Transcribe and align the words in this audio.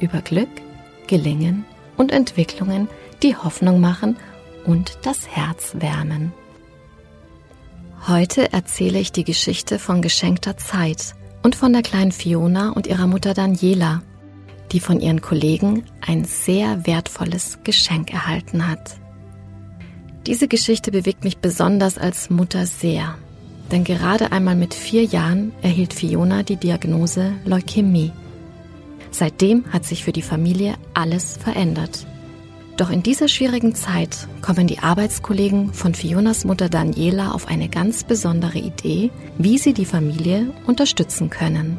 über 0.00 0.20
Glück, 0.20 0.48
Gelingen 1.06 1.64
und 1.96 2.12
Entwicklungen, 2.12 2.88
die 3.22 3.36
Hoffnung 3.36 3.80
machen 3.80 4.16
und 4.64 4.98
das 5.02 5.28
Herz 5.28 5.74
wärmen. 5.78 6.32
Heute 8.06 8.52
erzähle 8.52 8.98
ich 8.98 9.12
die 9.12 9.24
Geschichte 9.24 9.78
von 9.78 10.02
geschenkter 10.02 10.56
Zeit 10.56 11.14
und 11.42 11.56
von 11.56 11.72
der 11.72 11.82
kleinen 11.82 12.12
Fiona 12.12 12.70
und 12.70 12.86
ihrer 12.86 13.06
Mutter 13.06 13.34
Daniela, 13.34 14.02
die 14.72 14.80
von 14.80 15.00
ihren 15.00 15.20
Kollegen 15.20 15.84
ein 16.06 16.24
sehr 16.24 16.86
wertvolles 16.86 17.58
Geschenk 17.64 18.12
erhalten 18.12 18.68
hat. 18.68 18.96
Diese 20.26 20.46
Geschichte 20.46 20.90
bewegt 20.90 21.24
mich 21.24 21.38
besonders 21.38 21.96
als 21.96 22.28
Mutter 22.30 22.66
sehr, 22.66 23.16
denn 23.72 23.84
gerade 23.84 24.30
einmal 24.32 24.56
mit 24.56 24.74
vier 24.74 25.04
Jahren 25.04 25.52
erhielt 25.62 25.92
Fiona 25.92 26.42
die 26.42 26.56
Diagnose 26.56 27.32
Leukämie. 27.44 28.12
Seitdem 29.10 29.64
hat 29.72 29.84
sich 29.84 30.04
für 30.04 30.12
die 30.12 30.22
Familie 30.22 30.74
alles 30.94 31.36
verändert. 31.36 32.06
Doch 32.76 32.90
in 32.90 33.02
dieser 33.02 33.26
schwierigen 33.26 33.74
Zeit 33.74 34.28
kommen 34.40 34.68
die 34.68 34.78
Arbeitskollegen 34.78 35.72
von 35.72 35.94
Fionas 35.94 36.44
Mutter 36.44 36.68
Daniela 36.68 37.32
auf 37.32 37.48
eine 37.48 37.68
ganz 37.68 38.04
besondere 38.04 38.58
Idee, 38.58 39.10
wie 39.36 39.58
sie 39.58 39.72
die 39.72 39.84
Familie 39.84 40.52
unterstützen 40.66 41.28
können. 41.28 41.76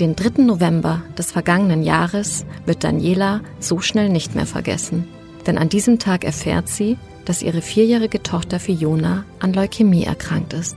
Den 0.00 0.16
3. 0.16 0.42
November 0.42 1.02
des 1.16 1.30
vergangenen 1.30 1.82
Jahres 1.82 2.44
wird 2.66 2.82
Daniela 2.82 3.40
so 3.60 3.80
schnell 3.80 4.08
nicht 4.08 4.34
mehr 4.34 4.46
vergessen. 4.46 5.06
Denn 5.46 5.56
an 5.56 5.68
diesem 5.68 5.98
Tag 5.98 6.24
erfährt 6.24 6.68
sie, 6.68 6.96
dass 7.24 7.42
ihre 7.42 7.62
vierjährige 7.62 8.22
Tochter 8.22 8.58
Fiona 8.58 9.24
an 9.38 9.52
Leukämie 9.52 10.04
erkrankt 10.04 10.52
ist. 10.52 10.76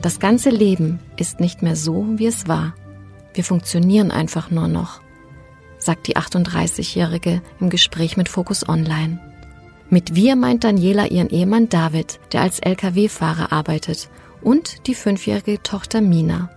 Das 0.00 0.20
ganze 0.20 0.50
Leben 0.50 1.00
ist 1.16 1.40
nicht 1.40 1.62
mehr 1.62 1.76
so, 1.76 2.06
wie 2.16 2.26
es 2.26 2.48
war. 2.48 2.74
Wir 3.34 3.44
funktionieren 3.44 4.10
einfach 4.10 4.50
nur 4.50 4.68
noch, 4.68 5.00
sagt 5.78 6.06
die 6.06 6.16
38-Jährige 6.16 7.42
im 7.60 7.70
Gespräch 7.70 8.16
mit 8.16 8.28
Focus 8.28 8.68
Online. 8.68 9.18
Mit 9.88 10.14
wir 10.14 10.36
meint 10.36 10.64
Daniela 10.64 11.06
ihren 11.06 11.30
Ehemann 11.30 11.68
David, 11.68 12.20
der 12.32 12.42
als 12.42 12.60
Lkw-Fahrer 12.60 13.52
arbeitet, 13.52 14.08
und 14.40 14.86
die 14.86 14.94
fünfjährige 14.94 15.62
Tochter 15.62 16.00
Mina. 16.00 16.50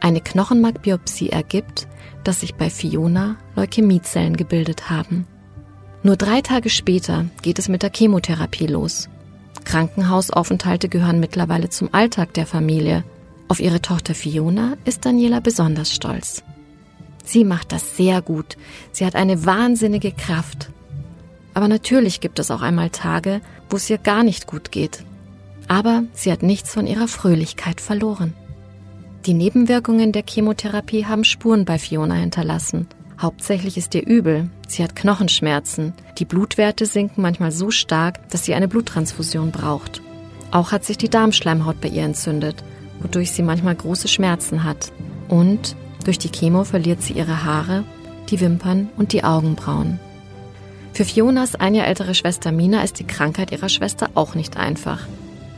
Eine 0.00 0.20
Knochenmarkbiopsie 0.20 1.30
ergibt, 1.30 1.86
dass 2.24 2.40
sich 2.40 2.54
bei 2.54 2.70
Fiona 2.70 3.36
Leukämiezellen 3.56 4.36
gebildet 4.36 4.90
haben. 4.90 5.26
Nur 6.02 6.16
drei 6.16 6.40
Tage 6.40 6.70
später 6.70 7.26
geht 7.42 7.58
es 7.58 7.68
mit 7.68 7.82
der 7.82 7.92
Chemotherapie 7.94 8.66
los. 8.66 9.08
Krankenhausaufenthalte 9.64 10.88
gehören 10.88 11.20
mittlerweile 11.20 11.68
zum 11.68 11.92
Alltag 11.92 12.34
der 12.34 12.46
Familie 12.46 13.04
auf 13.48 13.60
ihre 13.60 13.82
Tochter 13.82 14.14
Fiona 14.14 14.76
ist 14.84 15.04
Daniela 15.04 15.40
besonders 15.40 15.92
stolz. 15.92 16.42
Sie 17.24 17.44
macht 17.44 17.72
das 17.72 17.96
sehr 17.96 18.22
gut. 18.22 18.56
Sie 18.92 19.06
hat 19.06 19.14
eine 19.14 19.44
wahnsinnige 19.44 20.12
Kraft. 20.12 20.70
Aber 21.54 21.68
natürlich 21.68 22.20
gibt 22.20 22.38
es 22.38 22.50
auch 22.50 22.62
einmal 22.62 22.90
Tage, 22.90 23.40
wo 23.68 23.76
es 23.76 23.88
ihr 23.90 23.98
gar 23.98 24.24
nicht 24.24 24.46
gut 24.46 24.72
geht. 24.72 25.04
Aber 25.68 26.04
sie 26.12 26.32
hat 26.32 26.42
nichts 26.42 26.72
von 26.72 26.86
ihrer 26.86 27.08
Fröhlichkeit 27.08 27.80
verloren. 27.80 28.34
Die 29.26 29.34
Nebenwirkungen 29.34 30.12
der 30.12 30.24
Chemotherapie 30.28 31.06
haben 31.06 31.24
Spuren 31.24 31.64
bei 31.64 31.78
Fiona 31.78 32.14
hinterlassen. 32.14 32.88
Hauptsächlich 33.20 33.76
ist 33.76 33.94
ihr 33.94 34.04
übel. 34.04 34.50
Sie 34.66 34.82
hat 34.82 34.96
Knochenschmerzen. 34.96 35.92
Die 36.18 36.24
Blutwerte 36.24 36.86
sinken 36.86 37.22
manchmal 37.22 37.52
so 37.52 37.70
stark, 37.70 38.28
dass 38.30 38.44
sie 38.44 38.54
eine 38.54 38.66
Bluttransfusion 38.66 39.52
braucht. 39.52 40.02
Auch 40.50 40.72
hat 40.72 40.84
sich 40.84 40.98
die 40.98 41.08
Darmschleimhaut 41.08 41.80
bei 41.80 41.88
ihr 41.88 42.02
entzündet 42.02 42.64
wodurch 43.00 43.32
sie 43.32 43.42
manchmal 43.42 43.74
große 43.74 44.08
Schmerzen 44.08 44.64
hat. 44.64 44.92
Und 45.28 45.76
durch 46.04 46.18
die 46.18 46.30
Chemo 46.30 46.64
verliert 46.64 47.02
sie 47.02 47.14
ihre 47.14 47.44
Haare, 47.44 47.84
die 48.30 48.40
Wimpern 48.40 48.88
und 48.96 49.12
die 49.12 49.24
Augenbrauen. 49.24 50.00
Für 50.92 51.04
Fionas 51.04 51.54
ein 51.54 51.74
Jahr 51.74 51.86
ältere 51.86 52.14
Schwester 52.14 52.52
Mina 52.52 52.82
ist 52.82 52.98
die 52.98 53.06
Krankheit 53.06 53.50
ihrer 53.50 53.68
Schwester 53.68 54.10
auch 54.14 54.34
nicht 54.34 54.56
einfach. 54.56 55.06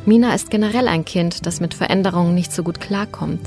Mina 0.06 0.34
ist 0.34 0.50
generell 0.50 0.86
ein 0.86 1.04
Kind, 1.04 1.46
das 1.46 1.60
mit 1.60 1.74
Veränderungen 1.74 2.34
nicht 2.34 2.52
so 2.52 2.62
gut 2.62 2.80
klarkommt. 2.80 3.40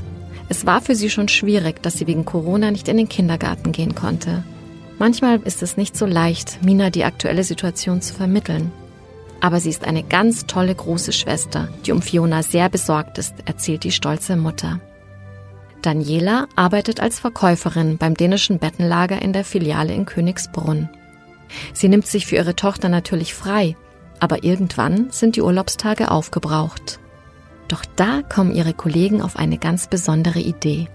Es 0.50 0.66
war 0.66 0.82
für 0.82 0.96
sie 0.96 1.10
schon 1.10 1.28
schwierig, 1.28 1.84
dass 1.84 1.98
sie 1.98 2.08
wegen 2.08 2.26
Corona 2.26 2.72
nicht 2.72 2.88
in 2.88 2.98
den 2.98 3.10
Kindergarten 3.10 3.72
gehen 3.72 3.96
konnte. 3.96 4.44
Manchmal 4.98 5.40
ist 5.44 5.62
es 5.62 5.78
nicht 5.78 5.96
so 5.96 6.06
leicht, 6.06 6.64
Mina 6.64 6.90
die 6.90 7.04
aktuelle 7.04 7.44
Situation 7.44 8.02
zu 8.02 8.14
vermitteln. 8.14 8.72
Aber 9.48 9.62
sie 9.62 9.70
ist 9.70 9.86
eine 9.86 10.04
ganz 10.04 10.46
tolle 10.46 10.76
große 10.76 11.14
Schwester, 11.14 11.70
die 11.86 11.94
um 11.94 12.02
Fiona 12.02 12.44
sehr 12.44 12.68
besorgt 12.68 13.18
ist, 13.18 13.34
erzählt 13.46 13.86
die 13.86 13.94
stolze 13.94 14.36
Mutter. 14.36 14.82
Daniela 15.82 16.50
arbeitet 16.58 17.00
als 17.00 17.18
Verkäuferin 17.18 17.98
beim 17.98 18.14
dänischen 18.14 18.60
Bettenlager 18.60 19.22
in 19.22 19.32
der 19.32 19.46
Filiale 19.46 19.94
in 19.94 20.06
Königsbrunn. 20.06 20.90
Sie 21.72 21.88
nimmt 21.88 22.08
sich 22.08 22.26
für 22.26 22.36
ihre 22.36 22.58
Tochter 22.58 22.90
natürlich 22.90 23.34
frei, 23.34 23.78
aber 24.20 24.44
irgendwann 24.44 25.12
sind 25.12 25.38
die 25.38 25.42
Urlaubstage 25.42 26.12
aufgebraucht. 26.12 27.00
Doch 27.70 27.86
da 27.96 28.24
kommen 28.24 28.54
ihre 28.54 28.74
Kollegen 28.74 29.22
auf 29.22 29.38
eine 29.38 29.58
ganz 29.58 29.88
besondere 29.88 30.40
Idee. 30.40 30.90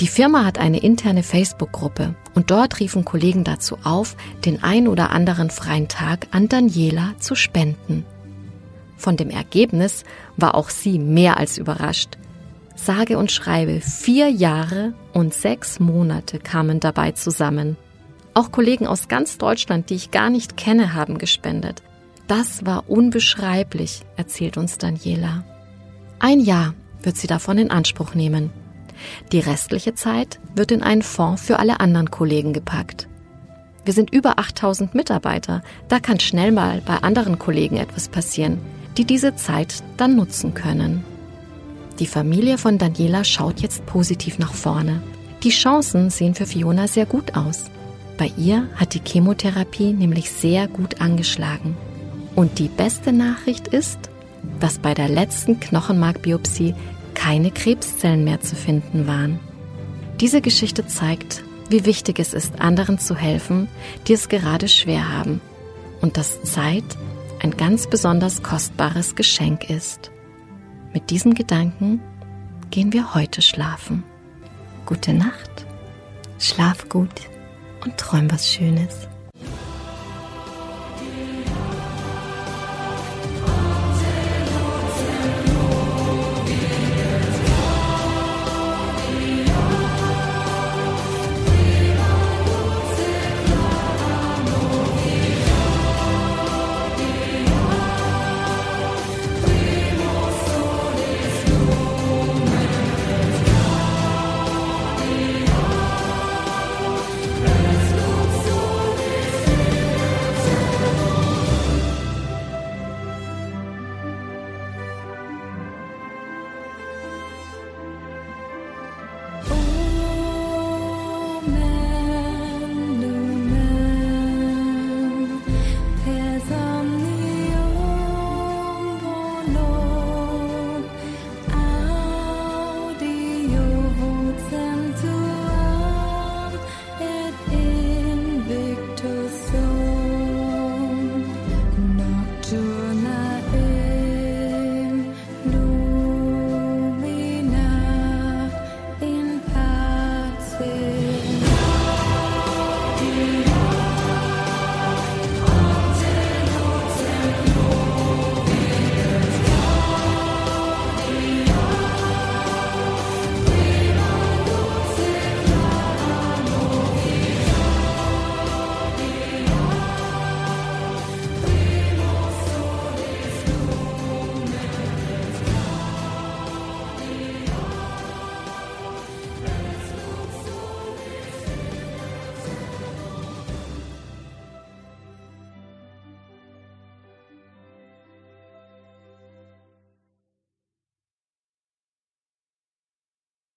Die 0.00 0.08
Firma 0.08 0.44
hat 0.44 0.58
eine 0.58 0.80
interne 0.80 1.22
Facebook-Gruppe 1.22 2.14
und 2.34 2.50
dort 2.50 2.80
riefen 2.80 3.06
Kollegen 3.06 3.44
dazu 3.44 3.78
auf, 3.82 4.16
den 4.44 4.62
ein 4.62 4.88
oder 4.88 5.10
anderen 5.10 5.48
freien 5.48 5.88
Tag 5.88 6.26
an 6.32 6.48
Daniela 6.48 7.14
zu 7.18 7.34
spenden. 7.34 8.04
Von 8.98 9.16
dem 9.16 9.30
Ergebnis 9.30 10.04
war 10.36 10.54
auch 10.54 10.68
sie 10.68 10.98
mehr 10.98 11.38
als 11.38 11.56
überrascht. 11.56 12.18
Sage 12.74 13.16
und 13.16 13.32
schreibe, 13.32 13.80
vier 13.80 14.28
Jahre 14.28 14.92
und 15.14 15.32
sechs 15.32 15.80
Monate 15.80 16.40
kamen 16.40 16.78
dabei 16.78 17.12
zusammen. 17.12 17.78
Auch 18.34 18.52
Kollegen 18.52 18.86
aus 18.86 19.08
ganz 19.08 19.38
Deutschland, 19.38 19.88
die 19.88 19.94
ich 19.94 20.10
gar 20.10 20.28
nicht 20.28 20.58
kenne, 20.58 20.92
haben 20.92 21.16
gespendet. 21.16 21.82
Das 22.26 22.66
war 22.66 22.90
unbeschreiblich, 22.90 24.02
erzählt 24.16 24.58
uns 24.58 24.76
Daniela. 24.76 25.44
Ein 26.18 26.40
Jahr 26.40 26.74
wird 27.02 27.16
sie 27.16 27.28
davon 27.28 27.56
in 27.56 27.70
Anspruch 27.70 28.14
nehmen. 28.14 28.50
Die 29.32 29.40
restliche 29.40 29.94
Zeit 29.94 30.38
wird 30.54 30.72
in 30.72 30.82
einen 30.82 31.02
Fonds 31.02 31.42
für 31.42 31.58
alle 31.58 31.80
anderen 31.80 32.10
Kollegen 32.10 32.52
gepackt. 32.52 33.08
Wir 33.84 33.94
sind 33.94 34.12
über 34.12 34.38
8000 34.38 34.94
Mitarbeiter. 34.94 35.62
Da 35.88 36.00
kann 36.00 36.18
schnell 36.18 36.50
mal 36.50 36.82
bei 36.84 36.96
anderen 36.98 37.38
Kollegen 37.38 37.76
etwas 37.76 38.08
passieren, 38.08 38.58
die 38.96 39.04
diese 39.04 39.36
Zeit 39.36 39.82
dann 39.96 40.16
nutzen 40.16 40.54
können. 40.54 41.04
Die 42.00 42.06
Familie 42.06 42.58
von 42.58 42.78
Daniela 42.78 43.24
schaut 43.24 43.60
jetzt 43.60 43.86
positiv 43.86 44.38
nach 44.38 44.52
vorne. 44.52 45.02
Die 45.44 45.50
Chancen 45.50 46.10
sehen 46.10 46.34
für 46.34 46.46
Fiona 46.46 46.88
sehr 46.88 47.06
gut 47.06 47.36
aus. 47.36 47.70
Bei 48.18 48.30
ihr 48.36 48.68
hat 48.74 48.94
die 48.94 49.02
Chemotherapie 49.06 49.92
nämlich 49.92 50.30
sehr 50.30 50.66
gut 50.66 51.00
angeschlagen. 51.00 51.76
Und 52.34 52.58
die 52.58 52.68
beste 52.68 53.12
Nachricht 53.12 53.68
ist, 53.68 53.98
dass 54.60 54.78
bei 54.78 54.94
der 54.94 55.08
letzten 55.08 55.60
Knochenmarkbiopsie 55.60 56.74
keine 57.26 57.50
Krebszellen 57.50 58.22
mehr 58.22 58.40
zu 58.40 58.54
finden 58.54 59.08
waren. 59.08 59.40
Diese 60.20 60.40
Geschichte 60.40 60.86
zeigt, 60.86 61.42
wie 61.68 61.84
wichtig 61.84 62.20
es 62.20 62.32
ist, 62.32 62.60
anderen 62.60 63.00
zu 63.00 63.16
helfen, 63.16 63.66
die 64.06 64.12
es 64.12 64.28
gerade 64.28 64.68
schwer 64.68 65.12
haben 65.12 65.40
und 66.00 66.18
dass 66.18 66.40
Zeit 66.44 66.84
ein 67.42 67.56
ganz 67.56 67.88
besonders 67.88 68.44
kostbares 68.44 69.16
Geschenk 69.16 69.68
ist. 69.68 70.12
Mit 70.94 71.10
diesem 71.10 71.34
Gedanken 71.34 72.00
gehen 72.70 72.92
wir 72.92 73.12
heute 73.12 73.42
schlafen. 73.42 74.04
Gute 74.86 75.12
Nacht, 75.12 75.66
schlaf 76.38 76.88
gut 76.88 77.22
und 77.84 77.96
träum 77.96 78.30
was 78.30 78.48
Schönes. 78.52 79.08